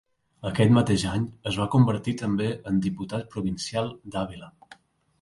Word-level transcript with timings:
Aquest 0.49 0.71
mateix 0.77 1.03
any, 1.17 1.27
es 1.51 1.59
va 1.61 1.69
convertir 1.77 2.15
també 2.23 2.49
en 2.73 2.83
diputat 2.89 3.31
provincial 3.37 3.97
d'Àvila. 4.17 4.55